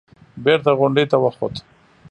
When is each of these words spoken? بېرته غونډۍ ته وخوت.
بېرته 0.45 0.69
غونډۍ 0.79 1.05
ته 1.11 1.17
وخوت. 1.23 1.55